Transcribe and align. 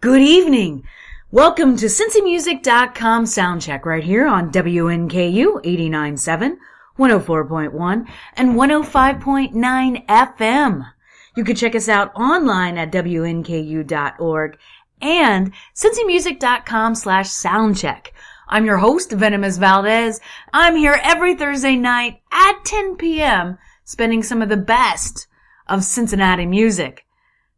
Good 0.00 0.22
evening. 0.22 0.84
Welcome 1.32 1.76
to 1.78 1.86
CincyMusic.com 1.86 3.24
soundcheck 3.24 3.84
right 3.84 4.04
here 4.04 4.28
on 4.28 4.52
WNKU 4.52 5.64
89.7, 5.64 6.56
104.1, 6.96 8.08
and 8.34 8.50
105.9 8.50 10.06
FM. 10.06 10.92
You 11.34 11.42
can 11.42 11.56
check 11.56 11.74
us 11.74 11.88
out 11.88 12.14
online 12.14 12.78
at 12.78 12.92
WNKU.org 12.92 14.58
and 15.02 15.52
CincyMusic.com 15.74 16.94
slash 16.94 17.28
soundcheck. 17.28 18.10
I'm 18.46 18.64
your 18.64 18.78
host, 18.78 19.10
Venomous 19.10 19.58
Valdez. 19.58 20.20
I'm 20.52 20.76
here 20.76 21.00
every 21.02 21.34
Thursday 21.34 21.74
night 21.74 22.20
at 22.30 22.64
10 22.64 22.98
p.m. 22.98 23.58
spending 23.82 24.22
some 24.22 24.42
of 24.42 24.48
the 24.48 24.56
best 24.56 25.26
of 25.66 25.82
Cincinnati 25.82 26.46
music. 26.46 27.04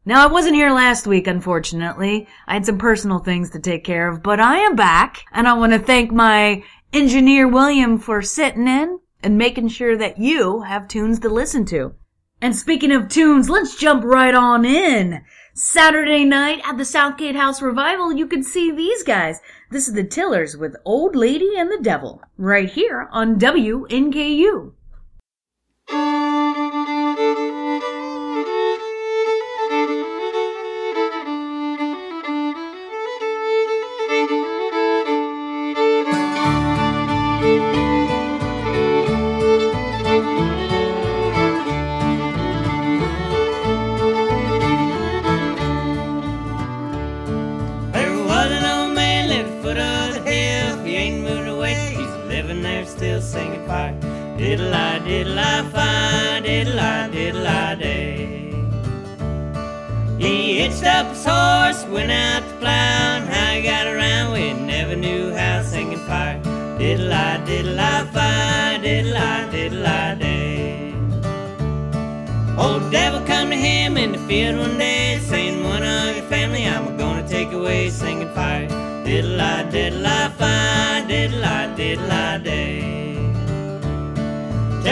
Now, 0.07 0.27
I 0.27 0.33
wasn't 0.33 0.55
here 0.55 0.73
last 0.73 1.07
week, 1.07 1.27
unfortunately. 1.27 2.27
I 2.47 2.55
had 2.55 2.65
some 2.65 2.79
personal 2.79 3.19
things 3.19 3.51
to 3.51 3.61
take 3.61 3.85
care 3.85 4.09
of, 4.09 4.23
but 4.23 4.41
I 4.41 4.61
am 4.61 4.75
back, 4.75 5.25
and 5.31 5.47
I 5.47 5.53
want 5.53 5.75
to 5.75 5.79
thank 5.79 6.11
my 6.11 6.65
engineer 6.91 7.47
William 7.47 7.99
for 7.99 8.23
sitting 8.23 8.67
in 8.67 8.99
and 9.23 9.37
making 9.37 9.69
sure 9.69 9.99
that 9.99 10.19
you 10.19 10.63
have 10.63 10.89
tunes 10.89 11.19
to 11.21 11.29
listen 11.29 11.67
to. 11.67 11.95
And 12.41 12.57
speaking 12.57 12.93
of 12.93 13.09
tunes, 13.09 13.51
let's 13.51 13.77
jump 13.77 14.03
right 14.03 14.35
on 14.35 14.65
in. 14.65 15.23
Saturday 15.55 16.25
night 16.25 16.63
at 16.65 16.79
the 16.79 16.87
Southgate 16.87 17.37
House 17.37 17.61
Revival, 17.61 18.11
you 18.11 18.27
can 18.27 18.43
see 18.43 18.71
these 18.71 19.03
guys. 19.03 19.41
This 19.71 19.87
is 19.87 19.93
the 19.93 20.05
Tillers 20.05 20.57
with 20.57 20.77
Old 20.87 21.15
Lady 21.15 21.59
and 21.59 21.71
the 21.71 21.81
Devil, 21.83 22.23
right 22.39 22.71
here 22.71 23.07
on 23.13 23.39
WNKU. 23.39 24.73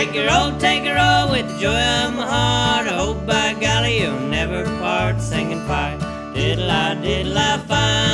Take 0.09 0.25
your 0.25 0.35
old, 0.35 0.59
take 0.59 0.85
your 0.85 0.99
old 0.99 1.33
with 1.33 1.47
the 1.53 1.59
joy 1.61 1.83
of 2.01 2.15
my 2.15 2.25
heart. 2.25 2.87
I 2.87 2.97
hope 2.97 3.27
by 3.27 3.53
golly 3.61 4.01
you'll 4.01 4.19
never 4.21 4.65
part, 4.81 5.21
singing 5.21 5.61
fire. 5.67 5.99
Diddle 6.33 6.71
I, 6.71 6.95
diddle 6.95 7.37
I, 7.37 7.59
fire, 7.59 8.08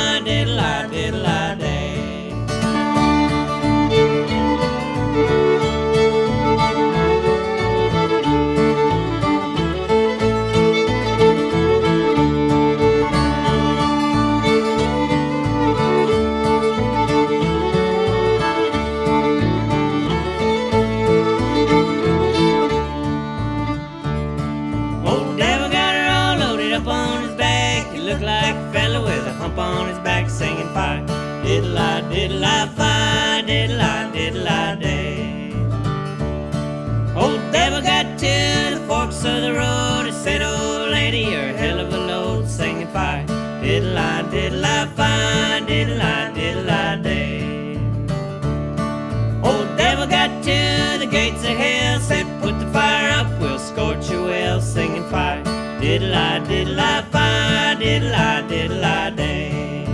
Diddle 55.95 56.13
I, 56.13 56.39
diddle 56.39 56.77
I, 56.77 57.01
fire, 57.03 57.75
diddle 57.75 58.13
I, 58.13 58.41
diddle 58.49 58.83
I 58.83 59.09
day. 59.11 59.85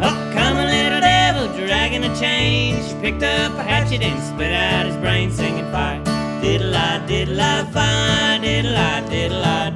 Up 0.00 0.18
come 0.34 0.56
a 0.56 0.64
little 0.64 1.00
devil 1.00 1.46
dragging 1.56 2.02
a 2.02 2.12
chain. 2.18 2.74
She 2.82 2.92
picked 3.00 3.22
up 3.22 3.52
a 3.52 3.62
hatchet 3.62 4.02
and 4.02 4.20
split 4.20 4.52
out 4.52 4.86
his 4.86 4.96
brain, 4.96 5.30
singing 5.30 5.70
fire. 5.70 6.02
Diddle 6.42 6.74
I, 6.74 7.06
diddle 7.06 7.40
I, 7.40 7.64
fire, 7.66 8.40
diddle 8.40 8.76
I, 8.76 9.08
diddle 9.08 9.44
I 9.44 9.70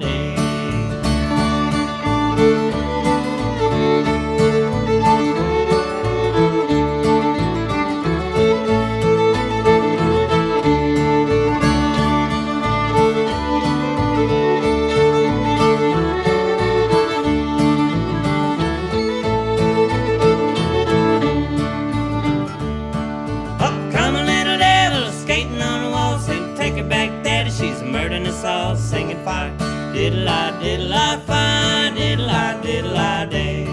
Diddle 29.96 30.28
I, 30.28 30.62
diddle 30.62 30.92
I, 30.92 31.16
fire, 31.20 31.94
diddle 31.94 32.28
I, 32.28 32.60
diddle 32.60 32.98
I 32.98 33.24
day. 33.24 33.64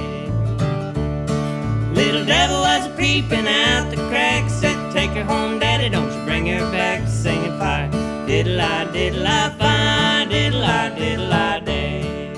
Little 1.93 2.23
devil 2.25 2.61
was 2.61 2.87
peeping 2.97 3.45
out 3.45 3.89
the 3.89 3.97
crack, 4.07 4.49
said, 4.49 4.77
Take 4.93 5.09
her 5.17 5.25
home, 5.25 5.59
daddy, 5.59 5.89
don't 5.89 6.09
you 6.09 6.23
bring 6.23 6.45
her 6.47 6.71
back, 6.71 7.09
singing 7.09 7.59
fire. 7.59 7.91
Diddle 8.25 8.61
I, 8.61 8.89
diddle 8.93 9.27
I, 9.27 9.49
fire, 9.59 10.25
diddle 10.29 10.63
I, 10.63 10.97
diddle 10.97 11.33
I 11.33 11.59
day. 11.59 12.33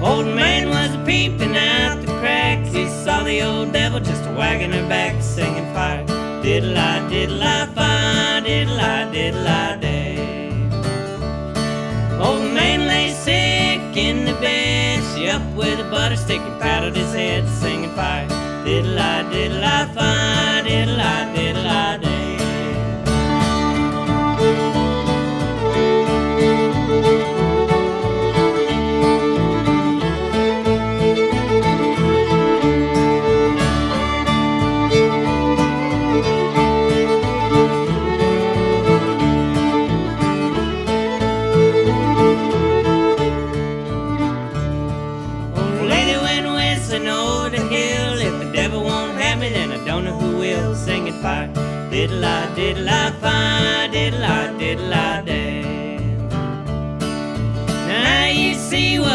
Old 0.00 0.26
man 0.34 0.70
was 0.70 0.96
peeping 1.06 1.54
out 1.54 2.00
the 2.00 2.06
crack. 2.20 2.64
He 2.64 2.88
saw 2.88 3.22
the 3.22 3.42
old 3.42 3.74
devil 3.74 4.00
just 4.00 4.24
wagging 4.30 4.72
her 4.72 4.88
back, 4.88 5.22
singing 5.22 5.70
fire. 5.74 6.06
Diddle 6.42 6.78
I, 6.78 7.06
diddle 7.10 7.42
I, 7.42 7.66
fire, 7.66 8.40
diddle 8.40 8.80
I, 8.80 9.12
diddle 9.12 9.46
I 9.46 9.76
day. 9.76 9.93
Sick 13.94 14.04
in 14.04 14.24
the 14.24 14.32
bed. 14.40 15.02
She 15.14 15.28
up 15.28 15.42
with 15.54 15.78
a 15.80 15.90
butter 15.90 16.16
stick 16.16 16.40
and 16.40 16.60
paddled 16.60 16.96
his 16.96 17.12
head, 17.12 17.48
singing 17.48 17.90
fire. 17.94 18.28
Diddle 18.64 18.98
I, 18.98 19.22
diddle 19.30 19.62
I, 19.62 19.86
fire, 19.86 20.62
diddle 20.62 21.00
I, 21.00 21.34
diddle 21.34 21.66
I 21.66 21.73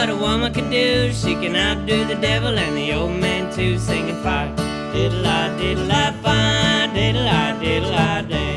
what 0.09 0.17
a 0.17 0.21
woman 0.21 0.53
can 0.53 0.69
do. 0.69 1.11
She 1.13 1.33
can 1.35 1.56
outdo 1.56 2.06
the 2.06 2.15
devil 2.15 2.57
and 2.57 2.75
the 2.75 2.94
old 2.94 3.13
man 3.19 3.53
too, 3.53 3.77
singing 3.77 4.21
fire. 4.23 4.56
Diddle-I, 4.94 5.57
diddle-I, 5.57 6.11
fine, 6.23 6.94
diddle-I, 6.94 7.59
diddle-I, 7.59 8.21
diddle. 8.23 8.49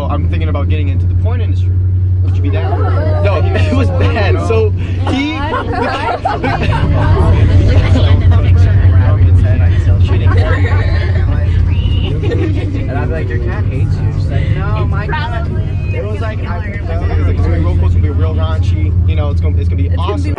"Yo, 0.00 0.06
I'm 0.06 0.30
thinking 0.30 0.48
about 0.48 0.68
getting 0.70 0.88
into 0.88 1.04
the 1.06 1.14
porn 1.22 1.40
industry. 1.42 1.72
Would 2.22 2.34
you 2.36 2.42
be 2.42 2.50
down?" 2.50 2.80
Yo, 3.24 3.36
it 3.44 3.76
was 3.76 3.88
bad. 3.88 4.46
So 4.48 4.70
he. 4.70 5.32
And 12.90 12.98
I'd 12.98 13.06
be 13.06 13.12
like, 13.12 13.28
your 13.28 13.38
cat 13.38 13.64
hates 13.64 13.94
you. 13.96 14.12
She's 14.12 14.26
like, 14.28 14.48
no, 14.50 14.86
my 14.86 15.06
cat. 15.06 15.46
It 15.92 16.04
was 16.04 16.20
like, 16.20 16.38
I, 16.40 16.66
It 16.66 16.80
was 16.80 16.90
like, 16.90 17.36
it's 17.36 17.42
gonna 17.42 17.56
be 17.56 17.64
real 17.64 17.76
cool. 17.76 17.86
It's 17.86 17.94
gonna 17.94 18.02
be 18.02 18.10
real 18.10 18.34
raunchy. 18.34 19.08
You 19.08 19.16
know, 19.16 19.30
it's 19.30 19.40
gonna 19.40 19.58
it's 19.58 19.68
gonna 19.68 19.82
be 19.82 19.94
awesome. 19.96 20.34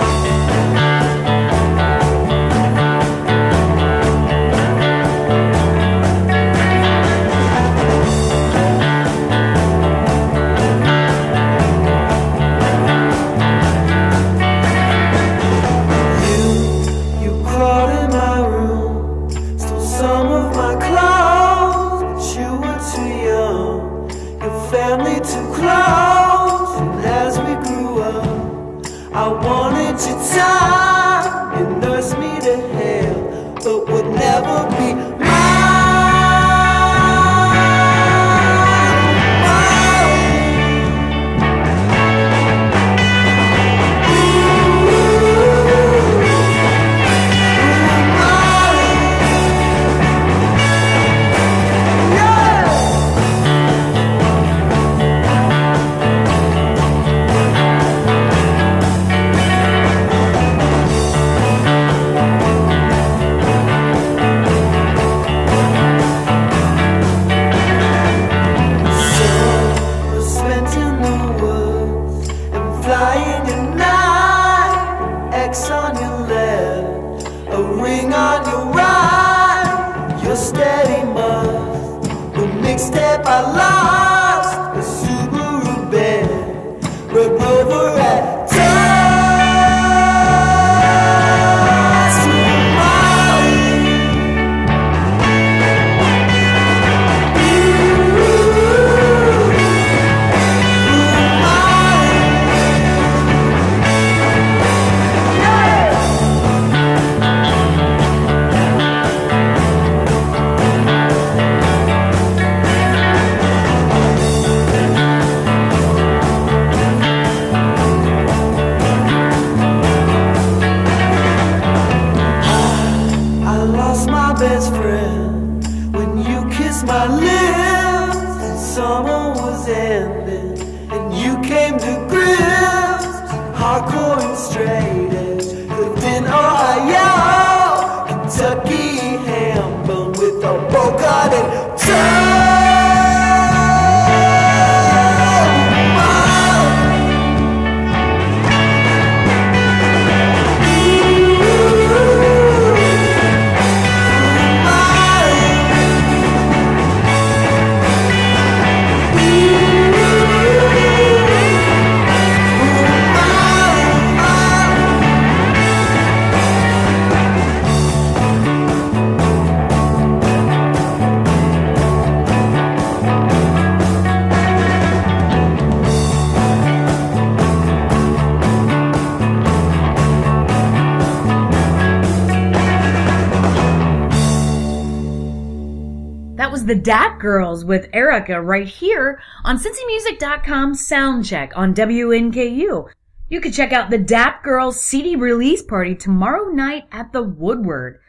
The 186.71 186.79
DAAP 186.79 187.19
Girls 187.19 187.65
with 187.65 187.89
Erica 187.91 188.41
right 188.41 188.65
here 188.65 189.21
on 189.43 189.57
CincyMusic.com 189.57 190.73
Soundcheck 190.73 191.51
on 191.53 191.75
WNKU. 191.75 192.89
You 193.27 193.41
can 193.41 193.51
check 193.51 193.73
out 193.73 193.89
the 193.89 193.99
DAAP 193.99 194.41
Girls 194.41 194.79
CD 194.79 195.17
release 195.17 195.61
party 195.61 195.95
tomorrow 195.95 196.45
night 196.45 196.85
at 196.89 197.11
the 197.11 197.23
Woodward. 197.23 197.99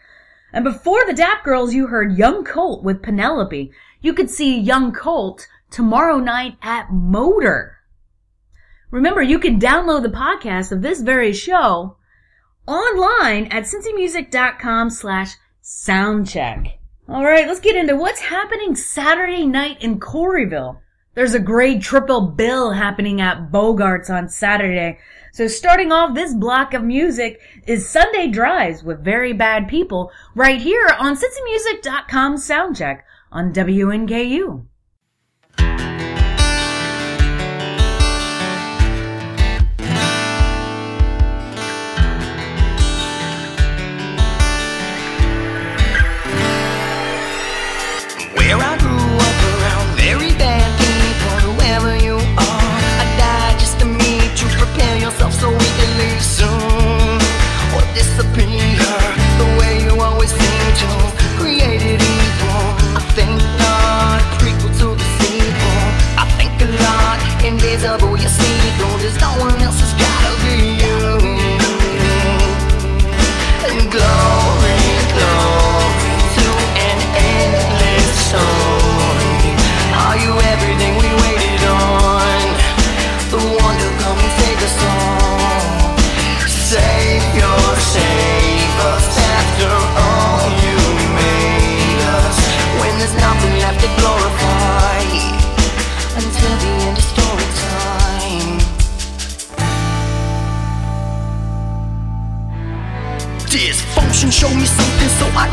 And 0.53 0.63
before 0.63 1.05
the 1.05 1.13
DAAP 1.13 1.43
Girls, 1.43 1.75
you 1.75 1.89
heard 1.89 2.17
Young 2.17 2.45
Colt 2.45 2.85
with 2.85 3.03
Penelope. 3.03 3.73
You 4.01 4.15
could 4.15 4.31
see 4.31 4.61
Young 4.61 4.93
Colt 4.93 5.49
tomorrow 5.73 6.19
night 6.19 6.57
at 6.63 6.93
Motor. 6.93 7.79
Remember, 8.93 9.23
you 9.23 9.41
can 9.41 9.59
download 9.59 10.05
the 10.05 10.09
podcast 10.09 10.71
of 10.71 10.83
this 10.83 11.03
very 11.03 11.33
show 11.33 11.97
online 12.69 13.47
at 13.47 13.65
cincymusic.com 13.65 14.89
slash 14.89 15.35
soundcheck. 15.65 16.75
All 17.09 17.25
right, 17.25 17.49
let's 17.49 17.59
get 17.59 17.75
into 17.75 17.97
what's 17.97 18.21
happening 18.21 18.77
Saturday 18.77 19.45
night 19.45 19.83
in 19.83 19.99
Corryville. 19.99 20.79
There's 21.15 21.35
a 21.35 21.41
grade 21.41 21.83
triple 21.83 22.21
bill 22.21 22.71
happening 22.71 23.21
at 23.21 23.51
Bogarts 23.51 24.09
on 24.09 24.29
Saturday. 24.29 24.99
So 25.33 25.49
starting 25.49 25.91
off 25.91 26.15
this 26.15 26.33
block 26.33 26.75
of 26.75 26.85
music 26.85 27.41
is 27.67 27.89
Sundae 27.89 28.29
Drives 28.29 28.85
with 28.85 29.05
Very 29.05 29.33
Bad 29.33 29.67
People 29.67 30.13
right 30.37 30.61
here 30.61 30.89
on 30.99 31.17
cincymusic.com 31.17 32.37
soundcheck 32.37 33.01
on 33.33 33.53
WNKU. 33.53 34.65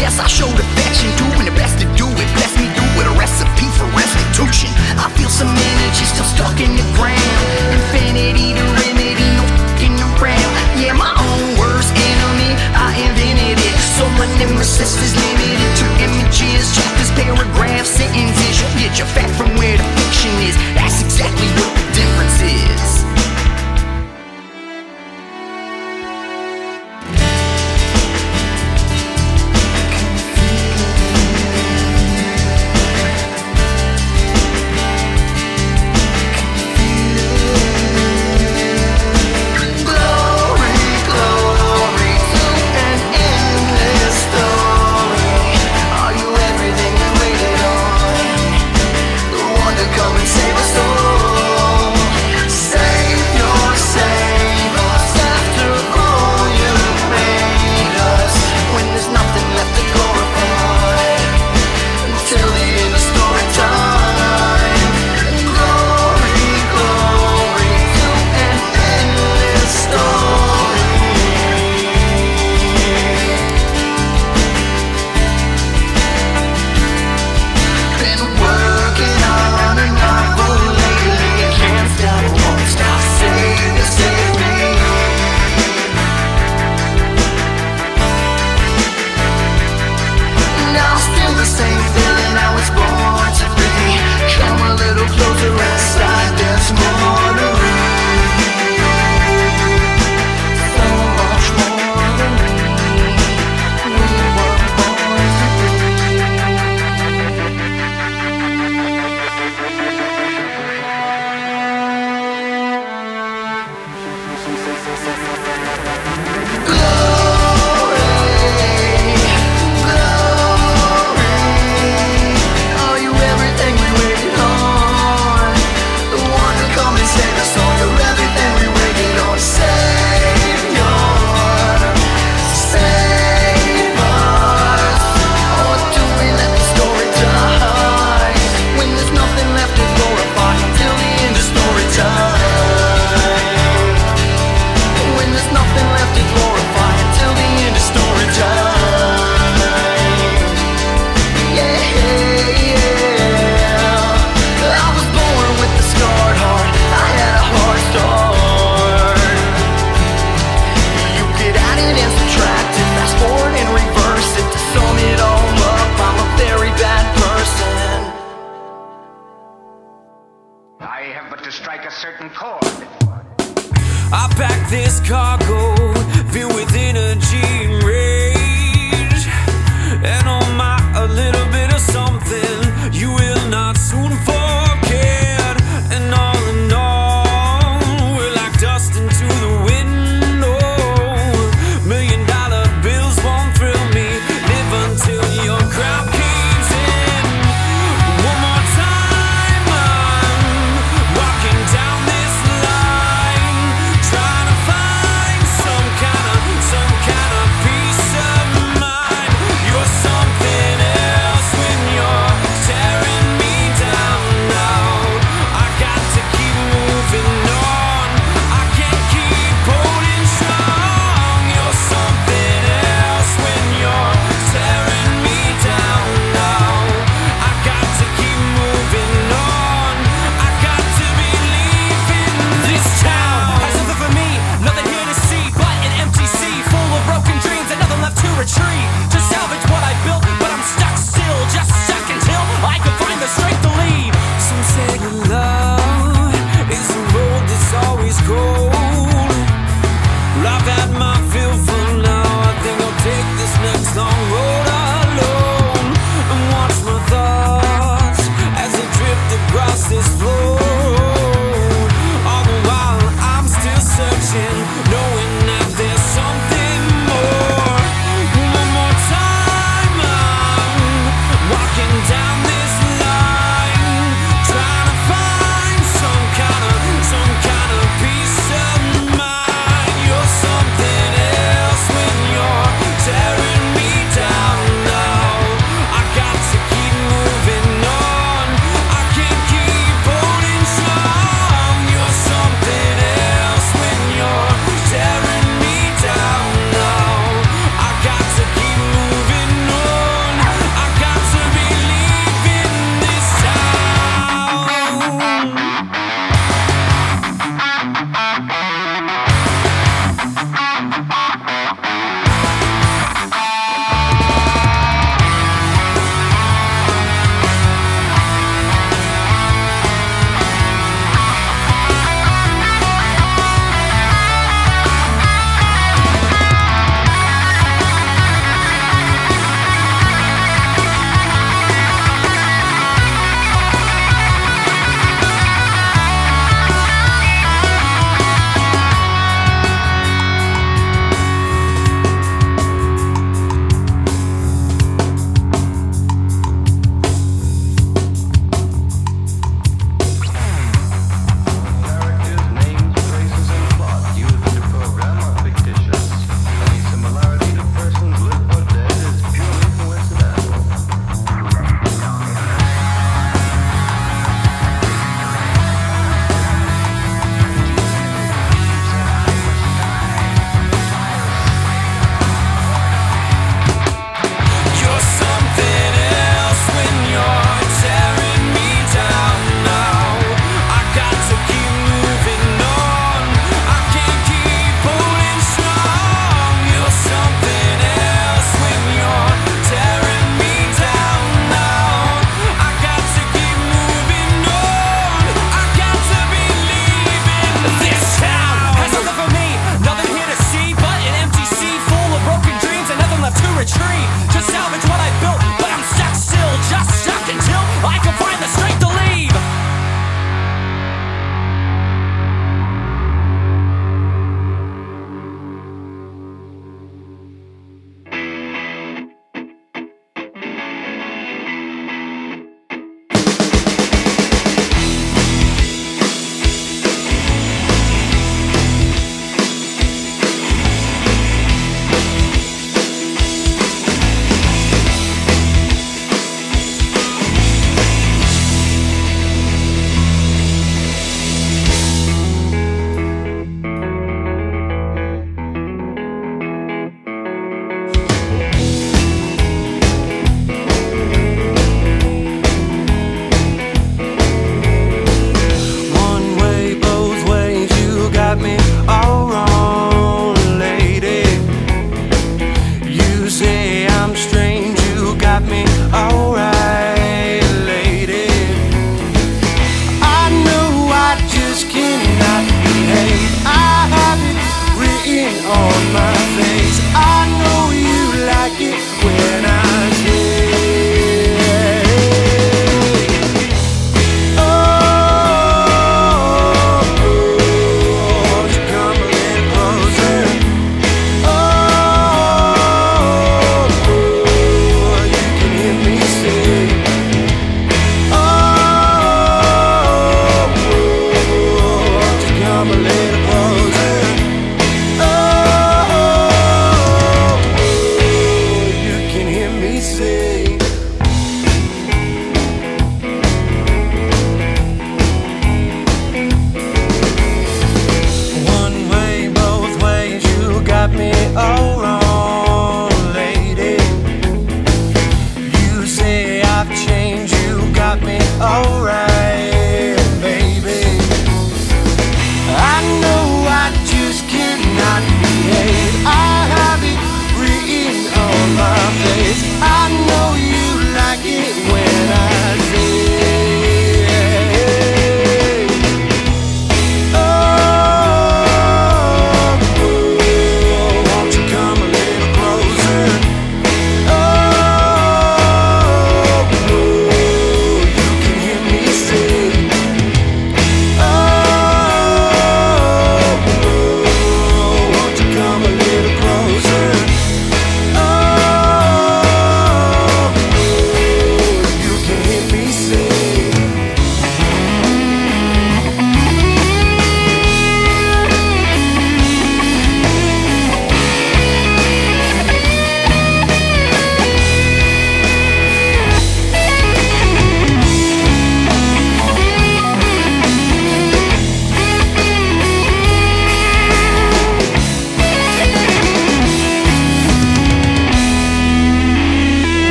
Guess 0.00 0.18
I 0.18 0.26
showed 0.26 0.58
affection. 0.58 1.10
Doing 1.20 1.44
the 1.44 1.52
best 1.52 1.79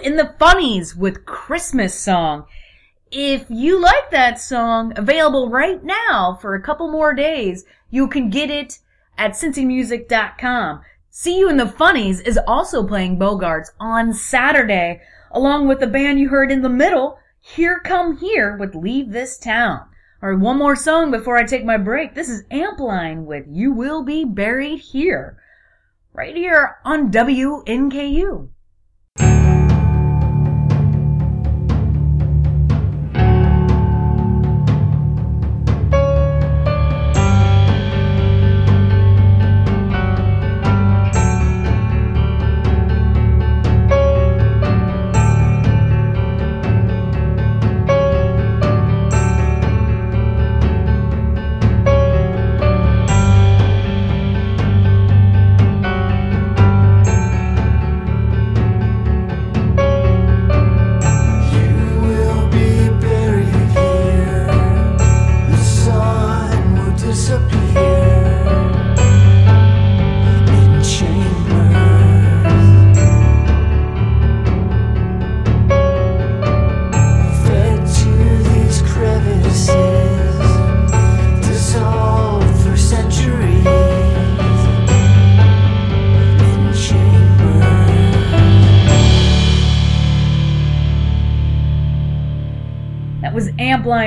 in 0.00 0.16
the 0.16 0.34
Funnies 0.38 0.96
with 0.96 1.24
Christmas 1.24 1.94
Song. 1.94 2.46
If 3.12 3.46
you 3.48 3.80
like 3.80 4.10
that 4.10 4.40
song, 4.40 4.92
available 4.96 5.50
right 5.50 5.82
now 5.82 6.38
for 6.40 6.54
a 6.54 6.62
couple 6.62 6.90
more 6.90 7.14
days, 7.14 7.64
you 7.90 8.08
can 8.08 8.30
get 8.30 8.50
it 8.50 8.78
at 9.18 9.32
cincymusic.com. 9.32 10.80
See 11.10 11.38
You 11.38 11.50
in 11.50 11.56
the 11.56 11.66
Funnies 11.66 12.20
is 12.20 12.38
also 12.46 12.86
playing 12.86 13.18
Bogarts 13.18 13.70
on 13.80 14.12
Saturday, 14.12 15.00
along 15.32 15.66
with 15.66 15.80
the 15.80 15.86
band 15.86 16.20
you 16.20 16.28
heard 16.28 16.52
in 16.52 16.62
the 16.62 16.68
middle, 16.68 17.18
Here 17.40 17.80
Come 17.80 18.18
Here 18.18 18.56
with 18.56 18.74
Leave 18.74 19.10
This 19.10 19.36
Town. 19.38 19.88
All 20.22 20.30
right, 20.30 20.38
one 20.38 20.58
more 20.58 20.76
song 20.76 21.10
before 21.10 21.36
I 21.36 21.44
take 21.44 21.64
my 21.64 21.78
break. 21.78 22.14
This 22.14 22.28
is 22.28 22.44
Ampline 22.44 23.24
with 23.24 23.46
You 23.48 23.72
Will 23.72 24.04
Be 24.04 24.24
Buried 24.24 24.78
Here, 24.78 25.36
right 26.12 26.36
here 26.36 26.76
on 26.84 27.10
WNKU. 27.10 28.50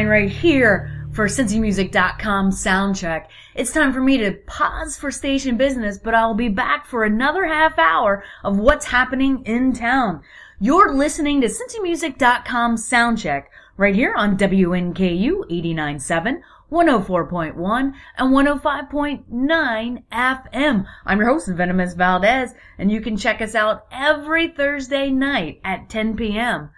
line 0.04 0.10
right 0.10 0.30
here 0.30 0.92
for 1.14 1.28
CincyMusic.com 1.28 2.52
soundcheck. 2.52 3.28
It's 3.56 3.72
time 3.72 3.94
for 3.94 4.02
me 4.02 4.18
to 4.18 4.34
pause 4.48 4.98
for 4.98 5.12
station 5.12 5.58
business, 5.58 5.98
but 5.98 6.16
I'll 6.16 6.34
be 6.34 6.50
back 6.50 6.86
for 6.86 7.04
another 7.04 7.46
half 7.46 7.78
hour 7.78 8.24
of 8.44 8.58
what's 8.58 8.88
happening 8.88 9.44
in 9.46 9.74
town. 9.74 10.22
You're 10.60 10.94
listening 10.94 11.42
to 11.42 11.48
CincyMusic.com 11.48 12.76
soundcheck 12.78 13.46
right 13.78 13.96
here 13.96 14.14
on 14.16 14.38
WNKU 14.38 15.50
89.7, 15.50 16.42
104.1, 16.72 17.94
and 18.18 18.34
105.9 18.34 20.04
FM. 20.12 20.86
I'm 21.06 21.20
your 21.20 21.30
host, 21.30 21.48
Venomous 21.48 21.94
Valdez, 21.94 22.54
and 22.78 22.92
you 22.92 23.00
can 23.02 23.16
check 23.16 23.42
us 23.42 23.56
out 23.56 23.86
every 23.92 24.50
Thursday 24.50 25.12
night 25.12 25.62
at 25.64 25.90
10 25.90 26.18
p.m. 26.18 26.72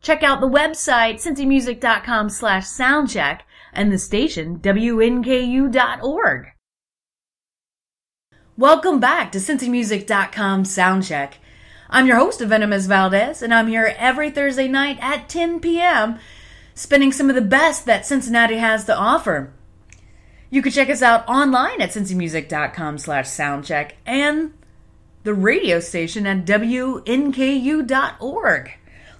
Check 0.00 0.22
out 0.22 0.40
the 0.40 0.48
website, 0.48 1.16
cincymusic.com 1.16 2.30
slash 2.30 2.64
soundcheck, 2.64 3.40
and 3.72 3.92
the 3.92 3.98
station, 3.98 4.58
WNKU.org. 4.58 6.46
Welcome 8.56 9.00
back 9.00 9.32
to 9.32 9.38
CincyMusic.com 9.38 10.64
Soundcheck. 10.64 11.34
I'm 11.88 12.06
your 12.06 12.18
host, 12.18 12.40
Venomous 12.40 12.84
Valdez, 12.84 13.40
and 13.42 13.54
I'm 13.54 13.68
here 13.68 13.94
every 13.96 14.30
Thursday 14.30 14.68
night 14.68 14.98
at 15.00 15.30
10 15.30 15.60
p.m., 15.60 16.18
spinning 16.74 17.10
some 17.10 17.30
of 17.30 17.36
the 17.36 17.40
best 17.40 17.86
that 17.86 18.04
Cincinnati 18.04 18.58
has 18.58 18.84
to 18.84 18.94
offer. 18.94 19.52
You 20.50 20.60
can 20.62 20.72
check 20.72 20.90
us 20.90 21.00
out 21.00 21.26
online 21.26 21.80
at 21.80 21.90
cincymusic.com 21.90 22.98
slash 22.98 23.28
soundcheck 23.28 23.92
and 24.04 24.52
the 25.22 25.32
radio 25.32 25.80
station 25.80 26.26
at 26.26 26.44
WNKU.org. 26.44 27.10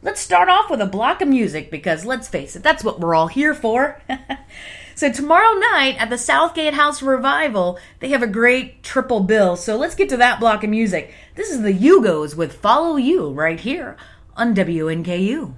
Let's 0.02 0.22
start 0.22 0.48
off 0.48 0.70
with 0.70 0.80
a 0.80 0.86
block 0.86 1.20
of 1.20 1.28
music 1.28 1.70
because 1.70 2.06
let's 2.06 2.26
face 2.26 2.56
it, 2.56 2.62
that's 2.62 2.82
what 2.82 3.00
we're 3.00 3.14
all 3.14 3.26
here 3.26 3.52
for. 3.52 4.00
so 4.94 5.12
tomorrow 5.12 5.58
night 5.58 5.96
at 5.98 6.08
the 6.08 6.16
Southgate 6.16 6.72
House 6.72 7.02
Revival, 7.02 7.78
they 7.98 8.08
have 8.08 8.22
a 8.22 8.26
great 8.26 8.82
triple 8.82 9.20
bill. 9.20 9.56
So 9.56 9.76
let's 9.76 9.94
get 9.94 10.08
to 10.08 10.16
that 10.16 10.40
block 10.40 10.64
of 10.64 10.70
music. 10.70 11.12
This 11.34 11.50
is 11.50 11.60
the 11.60 11.74
Yugos 11.74 12.34
with 12.34 12.54
Follow 12.54 12.96
You 12.96 13.30
right 13.30 13.60
here 13.60 13.98
on 14.36 14.54
WNKU. 14.54 15.52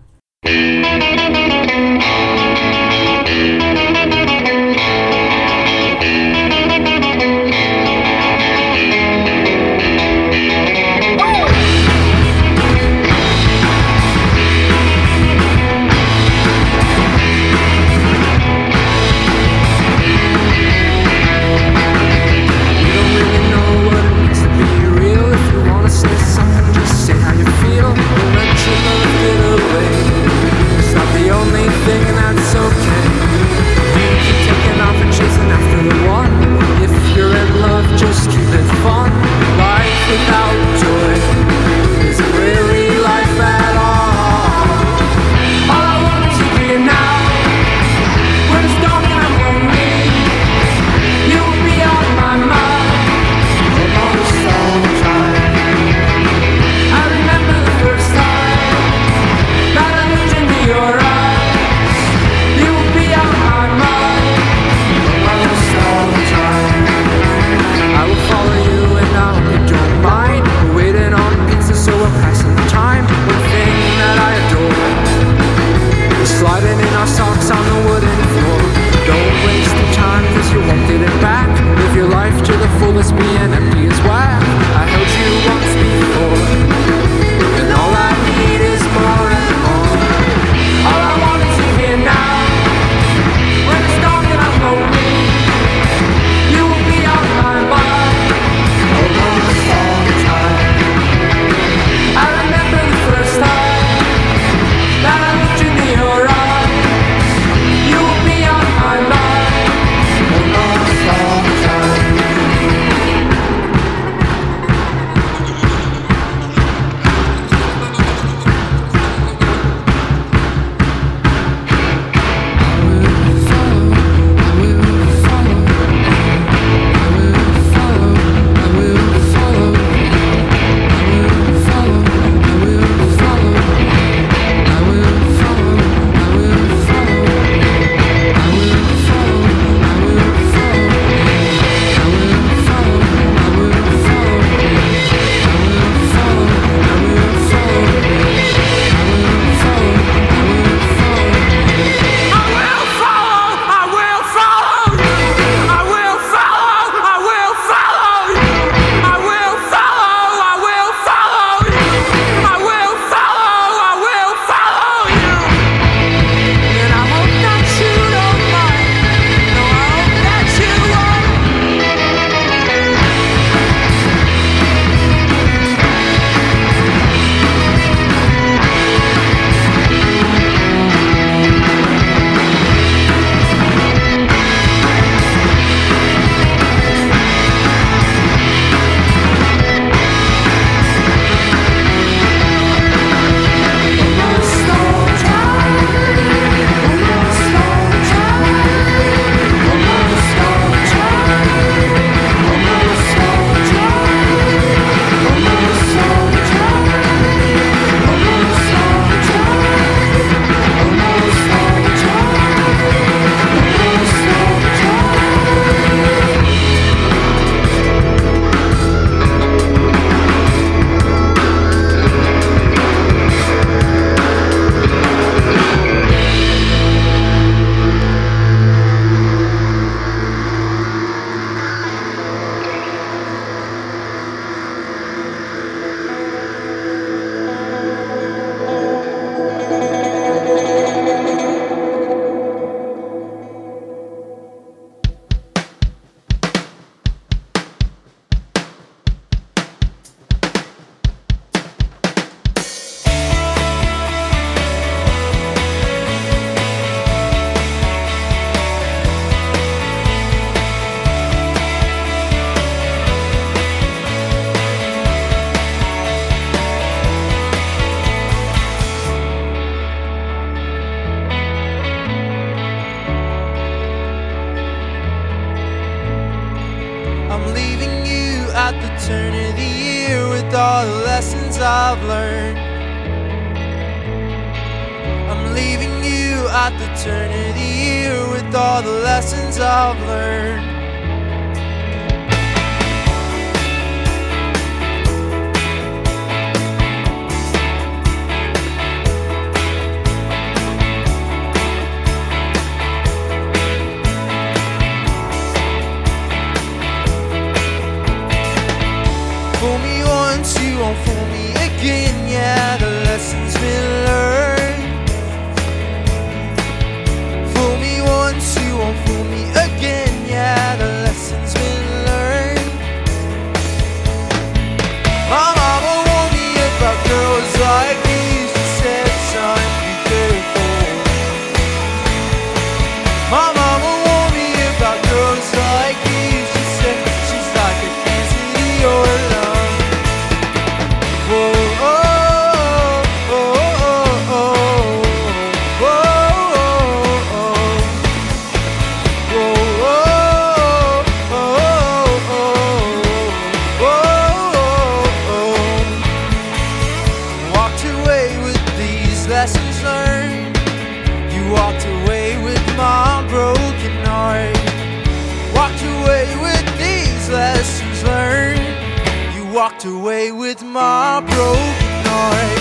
walked 369.52 369.84
away 369.84 370.32
with 370.32 370.62
my 370.62 371.20
broken 371.20 372.04
heart. 372.08 372.58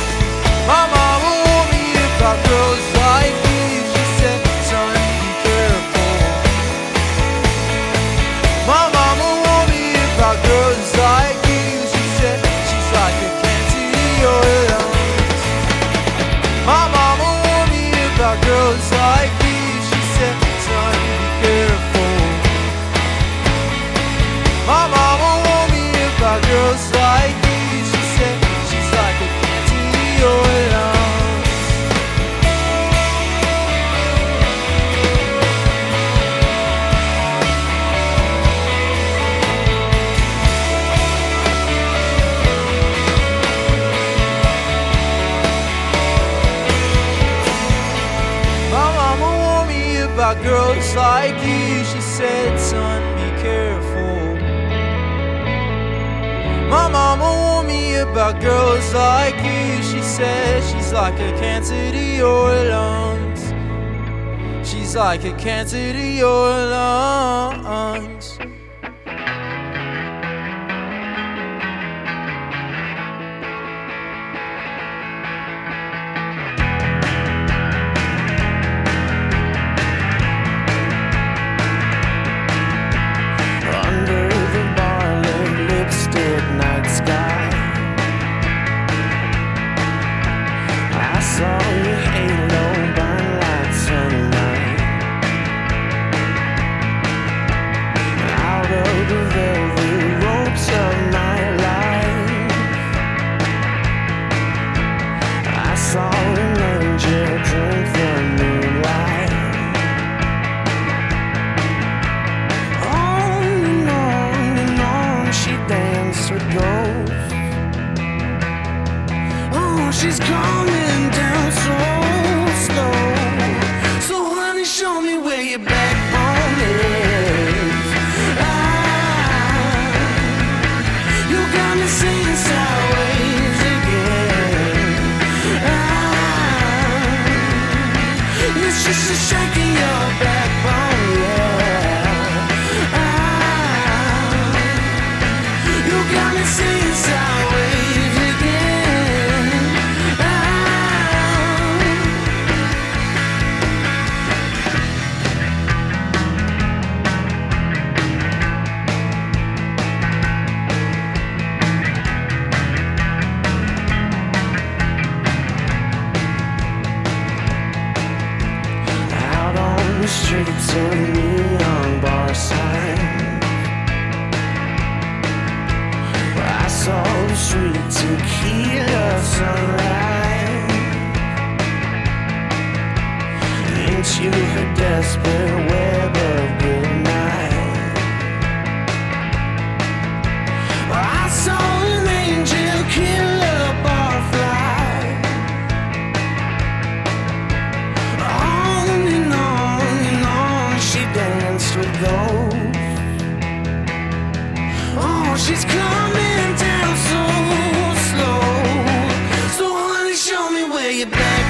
My 0.67 0.83
mama 0.91 1.31
warned 1.45 1.71
me 1.71 1.83
if 1.93 2.21
I 2.21 2.33
grows 2.45 2.90
like 51.01 51.37
you. 51.49 51.83
She 51.91 52.01
said, 52.01 52.59
son, 52.59 53.01
be 53.17 53.29
careful. 53.41 54.21
My 56.69 56.87
mama 56.97 57.29
warned 57.41 57.67
me 57.67 57.95
about 57.95 58.39
girls 58.41 58.93
like 58.93 59.39
you. 59.49 59.81
She 59.91 60.01
said, 60.01 60.63
she's 60.69 60.91
like 60.93 61.19
a 61.29 61.31
cancer 61.43 61.91
to 61.97 62.03
your 62.21 62.47
lungs. 62.73 63.43
She's 64.69 64.95
like 64.95 65.23
a 65.25 65.33
cancer 65.45 65.91
to 65.99 66.07
your 66.23 66.47
lungs. 66.75 68.10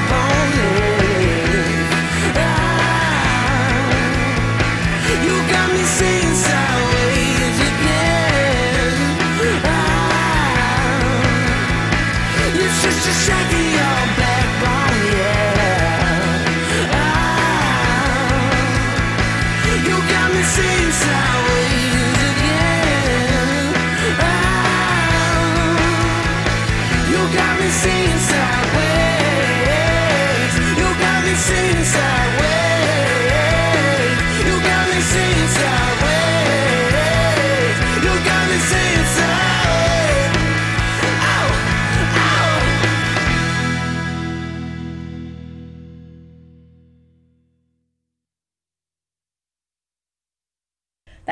Your 0.09 0.40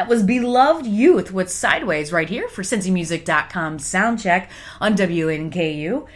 was 0.09 0.23
Beloved 0.23 0.87
Youth 0.87 1.31
with 1.31 1.51
Sideways 1.51 2.11
right 2.11 2.27
here 2.27 2.49
for 2.49 2.63
CincyMusic.com 2.63 3.77
soundcheck 3.77 4.49
on 4.81 4.95
WNKU. 4.95 6.07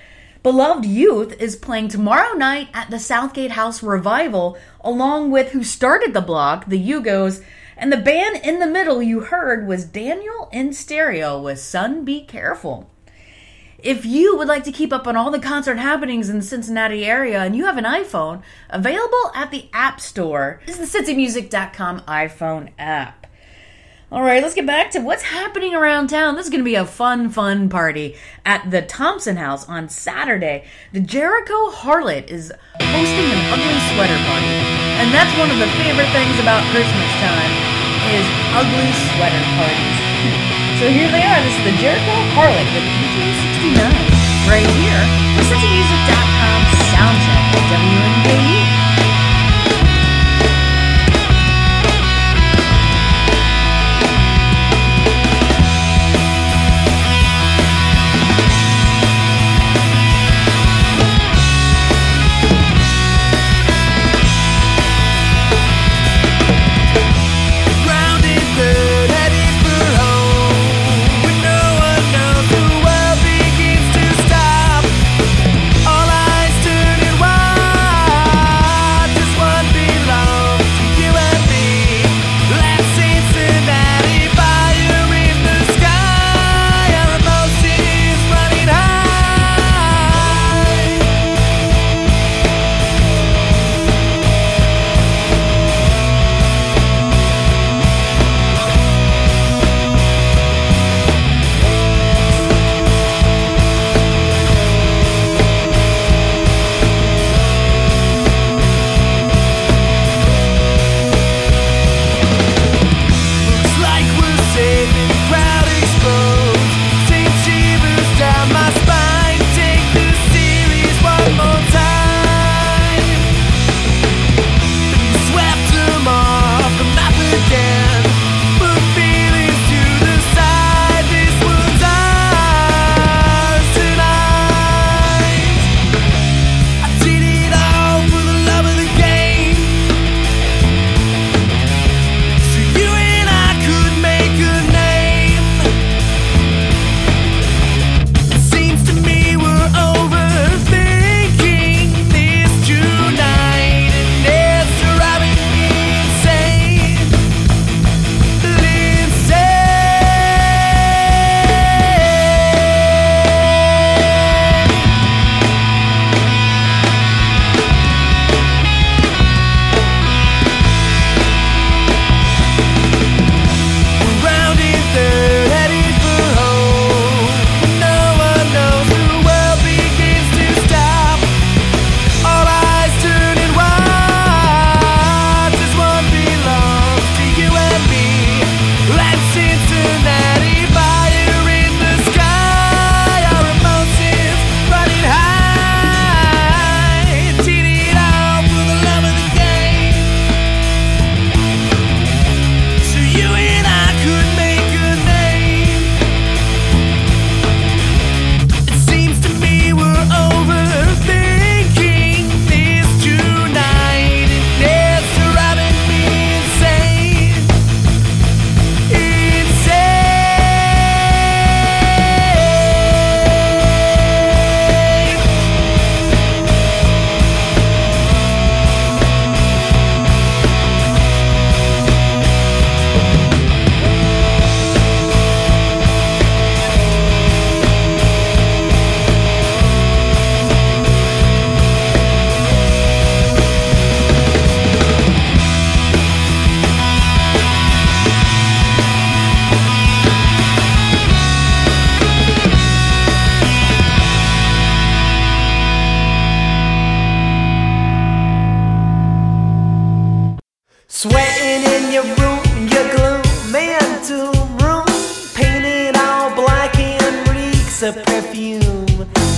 Beloved 0.42 0.84
Youth 0.84 1.40
is 1.40 1.56
playing 1.56 1.90
tomorrow 1.90 2.34
night 2.34 2.70
at 2.74 2.90
the 2.90 2.98
Southgate 2.98 3.52
House 3.52 3.84
Revival, 3.84 4.58
along 4.82 5.30
with 5.30 5.52
who 5.52 5.64
started 5.64 6.14
the 6.14 6.22
block, 6.22 6.66
the 6.66 6.90
Yugos, 6.90 7.44
and 7.78 7.94
the 7.94 7.98
band 7.98 8.44
in 8.44 8.58
the 8.58 8.66
middle 8.66 9.02
you 9.02 9.20
heard 9.20 9.68
was 9.68 9.86
Daniel 9.86 10.50
in 10.52 10.74
Stereo 10.74 11.40
with 11.40 11.60
Son 11.60 12.04
Be 12.04 12.26
Careful. 12.26 12.90
If 13.78 14.08
you 14.08 14.36
would 14.38 14.48
like 14.48 14.64
to 14.64 14.72
keep 14.72 14.92
up 14.92 15.06
on 15.06 15.16
all 15.16 15.30
the 15.30 15.40
concert 15.40 15.78
happenings 15.78 16.30
in 16.30 16.38
the 16.38 16.44
Cincinnati 16.44 17.06
area 17.06 17.44
and 17.44 17.56
you 17.56 17.66
have 17.66 17.78
an 17.78 17.84
iPhone, 17.84 18.42
available 18.72 19.32
at 19.36 19.52
the 19.52 19.70
App 19.72 20.02
Store 20.02 20.62
is 20.66 20.80
the 20.80 20.86
CincyMusic.com 20.86 22.00
iPhone 22.02 22.72
app. 22.80 23.23
All 24.14 24.22
right, 24.22 24.46
let's 24.46 24.54
get 24.54 24.70
back 24.70 24.92
to 24.92 25.02
what's 25.02 25.26
happening 25.26 25.74
around 25.74 26.14
town. 26.14 26.38
This 26.38 26.46
is 26.46 26.54
going 26.54 26.62
to 26.62 26.70
be 26.70 26.78
a 26.78 26.86
fun, 26.86 27.34
fun 27.34 27.66
party 27.66 28.14
at 28.46 28.70
the 28.70 28.86
Thompson 28.86 29.42
House 29.42 29.68
on 29.68 29.90
Saturday. 29.90 30.70
The 30.94 31.02
Jericho 31.02 31.74
Harlot 31.74 32.30
is 32.30 32.54
hosting 32.78 33.26
an 33.34 33.42
ugly 33.50 33.80
sweater 33.90 34.14
party, 34.30 34.54
and 35.02 35.10
that's 35.10 35.34
one 35.34 35.50
of 35.50 35.58
the 35.58 35.66
favorite 35.82 36.14
things 36.14 36.38
about 36.38 36.62
Christmas 36.70 37.10
time 37.26 37.54
is 38.14 38.26
ugly 38.54 38.86
sweater 39.18 39.44
parties. 39.58 39.98
so 40.78 40.94
here 40.94 41.10
they 41.10 41.26
are. 41.26 41.42
This 41.50 41.58
is 41.58 41.74
the 41.74 41.76
Jericho 41.82 42.14
Harlot 42.38 42.70
with 42.70 42.86
DJ69 42.86 43.82
right 44.46 44.70
here 44.78 45.04
for 45.42 45.58
CincyMusic.com 45.58 46.60
soundcheck 46.94 47.46
at 47.50 47.66
WNKU. 47.66 48.73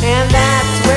And 0.08 0.30
that's 0.30 0.95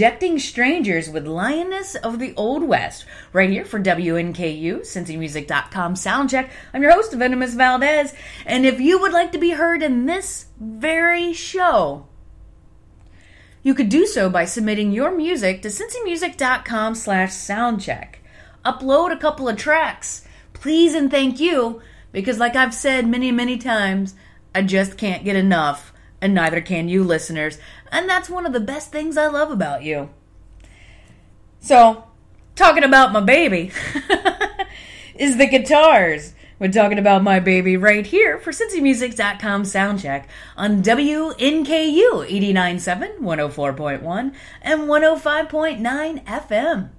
Injecting 0.00 0.38
Strangers 0.38 1.10
with 1.10 1.26
Lioness 1.26 1.94
of 1.94 2.18
the 2.18 2.32
Old 2.34 2.62
West, 2.62 3.04
right 3.34 3.50
here 3.50 3.66
for 3.66 3.78
WNKU, 3.78 4.80
CincyMusic.com 4.80 5.92
Soundcheck. 5.92 6.48
I'm 6.72 6.82
your 6.82 6.92
host, 6.92 7.12
Venomous 7.12 7.52
Valdez, 7.52 8.14
and 8.46 8.64
if 8.64 8.80
you 8.80 8.98
would 8.98 9.12
like 9.12 9.30
to 9.32 9.38
be 9.38 9.50
heard 9.50 9.82
in 9.82 10.06
this 10.06 10.46
very 10.58 11.34
show, 11.34 12.06
you 13.62 13.74
could 13.74 13.90
do 13.90 14.06
so 14.06 14.30
by 14.30 14.46
submitting 14.46 14.90
your 14.90 15.14
music 15.14 15.60
to 15.60 15.68
cincymusic.com 15.68 16.94
slash 16.94 17.32
soundcheck. 17.32 18.14
Upload 18.64 19.12
a 19.12 19.20
couple 19.20 19.50
of 19.50 19.58
tracks, 19.58 20.26
please 20.54 20.94
and 20.94 21.10
thank 21.10 21.38
you, 21.38 21.82
because 22.10 22.38
like 22.38 22.56
I've 22.56 22.72
said 22.72 23.06
many, 23.06 23.32
many 23.32 23.58
times, 23.58 24.14
I 24.54 24.62
just 24.62 24.96
can't 24.96 25.26
get 25.26 25.36
enough, 25.36 25.92
and 26.22 26.32
neither 26.32 26.62
can 26.62 26.88
you 26.88 27.04
listeners. 27.04 27.58
And 27.90 28.08
that's 28.08 28.30
one 28.30 28.46
of 28.46 28.52
the 28.52 28.60
best 28.60 28.92
things 28.92 29.16
I 29.16 29.26
love 29.26 29.50
about 29.50 29.82
you. 29.82 30.10
So, 31.60 32.04
talking 32.54 32.84
about 32.84 33.12
my 33.12 33.20
baby 33.20 33.70
is 35.14 35.36
the 35.36 35.46
guitars. 35.46 36.34
We're 36.58 36.70
talking 36.70 36.98
about 36.98 37.22
my 37.22 37.40
baby 37.40 37.78
right 37.78 38.06
here 38.06 38.38
for 38.38 38.52
CincyMusic.com 38.52 39.62
soundcheck 39.62 40.26
on 40.58 40.82
WNKU 40.82 41.34
89.7, 41.34 43.18
104.1, 43.18 44.34
and 44.60 44.80
105.9 44.82 46.24
FM. 46.26 46.90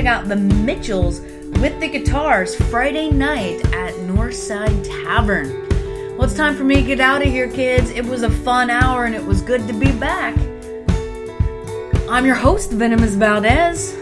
Check 0.00 0.06
out 0.06 0.28
the 0.28 0.36
Mitchells 0.36 1.20
with 1.60 1.78
the 1.78 1.86
guitars 1.86 2.54
Friday 2.70 3.10
night 3.10 3.62
at 3.74 3.92
Northside 3.96 4.82
Tavern. 5.04 5.68
Well, 6.16 6.22
it's 6.22 6.34
time 6.34 6.56
for 6.56 6.64
me 6.64 6.76
to 6.76 6.82
get 6.82 7.00
out 7.00 7.20
of 7.20 7.28
here, 7.28 7.50
kids. 7.50 7.90
It 7.90 8.06
was 8.06 8.22
a 8.22 8.30
fun 8.30 8.70
hour 8.70 9.04
and 9.04 9.14
it 9.14 9.22
was 9.22 9.42
good 9.42 9.66
to 9.68 9.74
be 9.74 9.92
back. 9.92 10.34
I'm 12.08 12.24
your 12.24 12.34
host, 12.34 12.70
Venomous 12.70 13.12
Valdez, 13.12 13.94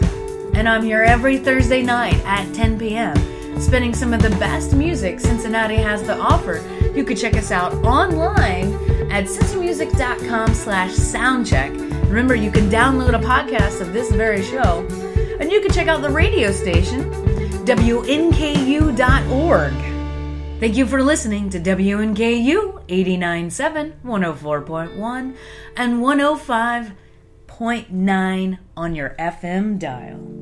and 0.53 0.69
I'm 0.69 0.83
here 0.83 1.01
every 1.01 1.37
Thursday 1.37 1.81
night 1.81 2.15
at 2.23 2.49
10 2.55 2.79
p.m. 2.79 3.17
spinning 3.59 3.93
some 3.93 4.13
of 4.13 4.21
the 4.21 4.29
best 4.29 4.73
music 4.73 5.19
Cincinnati 5.19 5.75
has 5.75 6.01
to 6.03 6.17
offer. 6.17 6.63
You 6.95 7.03
can 7.03 7.17
check 7.17 7.35
us 7.35 7.51
out 7.51 7.73
online 7.83 8.73
at 9.11 9.25
cincymusic.com 9.25 10.53
slash 10.53 10.91
soundcheck. 10.91 11.77
Remember, 12.07 12.35
you 12.35 12.51
can 12.51 12.69
download 12.69 13.09
a 13.09 13.19
podcast 13.19 13.81
of 13.81 13.91
this 13.91 14.09
very 14.13 14.41
show, 14.41 14.87
can 15.69 15.85
check 15.85 15.87
out 15.87 16.01
the 16.01 16.09
radio 16.09 16.51
station, 16.51 17.03
WNKU.org. 17.65 19.73
Thank 20.59 20.75
you 20.75 20.87
for 20.87 21.03
listening 21.03 21.51
to 21.51 21.59
WNKU 21.59 22.87
89.7, 22.87 23.93
104.1, 24.03 25.35
and 25.77 26.01
105.9 26.01 28.57
on 28.75 28.95
your 28.95 29.15
FM 29.19 29.77
dial. 29.77 30.38